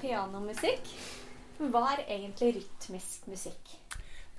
[0.00, 0.90] pianomusikk.
[1.58, 3.74] Hva er egentlig rytmisk musikk?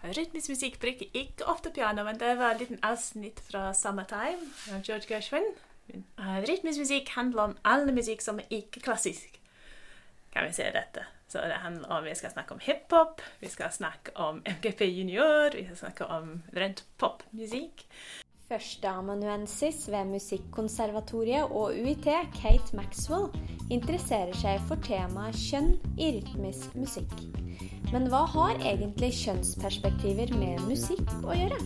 [0.06, 4.84] Rytmisk musikk bruker ikke ofte piano, men det var et liten avsnitt fra Summertime av
[4.86, 5.48] George Gershwin.
[6.20, 9.40] Uh, rytmisk musikk handler om all musikk som er ikke klassisk.
[10.34, 11.08] Kan vi se dette.
[11.28, 15.56] Så det handler om, Vi skal snakke om hiphop, vi skal snakke om MGP Junior,
[15.56, 17.88] vi skal snakke om rent popmusikk.
[18.46, 22.06] Førsteamanuensis ved Musikkonservatoriet og UiT,
[22.36, 23.32] Kate Maxwell,
[23.74, 27.16] interesserer seg for temaet kjønn i rytmisk musikk.
[27.90, 31.58] Men hva har egentlig kjønnsperspektiver med musikk å gjøre?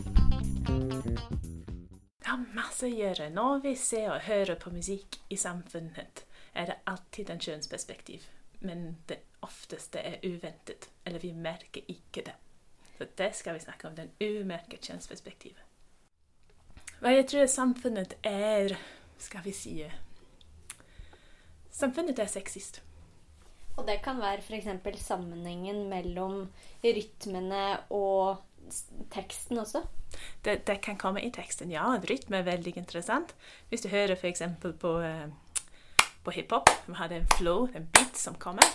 [2.15, 3.27] Det har masse å gjøre.
[3.35, 6.23] Når vi ser og hører på musikk i samfunnet,
[6.55, 8.23] er det alltid en kjønnsperspektiv.
[8.63, 12.39] Men det ofteste er uventet, eller vi merker ikke det.
[12.95, 15.68] Så det skal vi snakke om, den umerket kjønnsperspektivet.
[16.99, 18.73] Hva jeg tror samfunnet er
[19.23, 19.73] Skal vi si
[21.71, 22.81] Samfunnet er sexist.
[23.79, 24.99] Og det kan være f.eks.
[24.99, 26.49] sammenhengen mellom
[26.83, 27.61] rytmene
[27.95, 28.41] og
[29.13, 29.85] teksten også?
[30.43, 31.85] Det, det, kan komme i teksten, ja.
[32.03, 33.31] Rytme er veldig interessant.
[33.69, 34.43] Hvis du hører f.eks.
[34.59, 35.31] på, uh,
[36.25, 38.67] på hiphop, vi har en flow, en beat som kommer.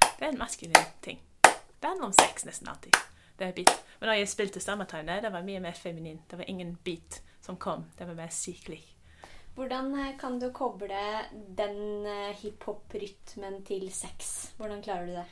[0.00, 1.20] Det er en maskulin ting.
[1.44, 2.96] Det handler om sex nesten alltid.
[3.36, 3.84] Det er beat.
[4.00, 6.24] Men da jeg spilte Summertime, det var mye mer feminin.
[6.30, 7.86] Det var ingen beat som kom.
[7.98, 8.82] Det var mer sykelig.
[9.56, 11.02] Hvordan eh, kan du koble
[11.56, 14.50] den eh, hiphop-rytmen til sex?
[14.58, 15.26] Hvordan klarer du det?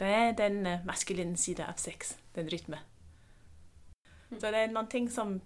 [0.00, 2.82] Det er den eh, maskuline sida av sex, den rytme.
[4.28, 4.36] Mm.
[4.36, 5.38] Så det er noen ting som,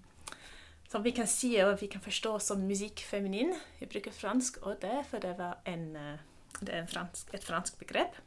[0.89, 3.55] som, vi kan si og vi kan forstå som musikk feminin.
[3.79, 5.93] Vi bruker fransk, og det for det var en,
[6.59, 8.19] det er en fransk, et fransk begrep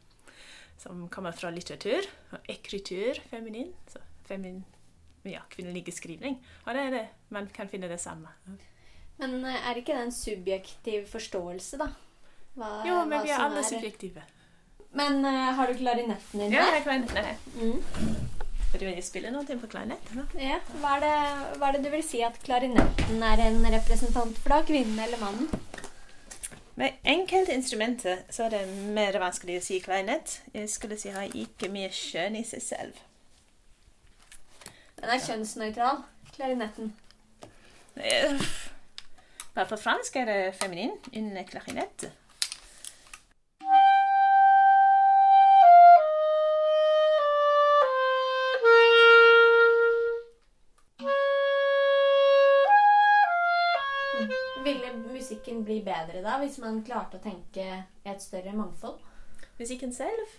[0.79, 2.07] som kommer fra litteratur.
[2.31, 3.74] Og ekritur feminin.
[3.91, 4.63] Så feminin
[5.28, 6.40] ja, kvinnelig skrivning.
[6.66, 7.06] Og det er det.
[7.35, 8.31] Man kan finne det samme.
[9.19, 11.90] Men eh, er ikke det en subjektiv forståelse, da?
[12.59, 13.68] Hva, jo, men vi er alle er...
[13.68, 14.24] subjektive.
[14.96, 17.35] Men uh, har du klarinetten din Ja, jeg har klarinetten her.
[17.56, 18.30] Mm.
[18.69, 20.12] Vil du spille noe på klarinett?
[20.38, 20.59] Ja.
[20.81, 21.13] Hva er, det,
[21.57, 24.62] hva er, det, du vil si at klarinetten er en representant for, da?
[24.66, 25.50] Kvinnen eller mannen?
[26.80, 30.40] Med enkelte instrumenter så er det mer vanskelig å si klarinett.
[30.53, 33.01] Jeg skulle si har ikke mye skjønn i seg selv.
[35.00, 36.02] Den er kjønnsnøytral,
[36.36, 36.90] klarinetten.
[39.56, 42.10] Bare på fransk er det feminin en klarinett.
[54.66, 57.66] Ville musikken bli bedre da, hvis man klarte å tenke
[58.04, 59.00] et større mangfold?
[59.64, 60.38] Musikken selv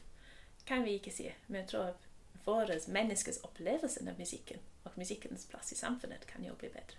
[0.68, 2.09] kan vi ikke si, men jeg tror
[2.44, 6.98] vår menneskes opplevelse av musikken og musikkens plass i samfunnet kan jo bli bedre.